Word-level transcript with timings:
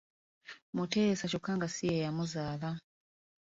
Muteesa 0.75 1.25
kyokka 1.31 1.51
nga 1.57 1.67
si 1.73 1.83
ye 1.91 2.03
yamuzaala. 2.05 2.69